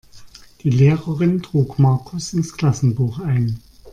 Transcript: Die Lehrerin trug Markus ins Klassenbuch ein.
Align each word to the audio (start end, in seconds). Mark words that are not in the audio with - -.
Die 0.61 0.71
Lehrerin 0.71 1.43
trug 1.43 1.77
Markus 1.77 2.33
ins 2.33 2.53
Klassenbuch 2.57 3.19
ein. 3.19 3.61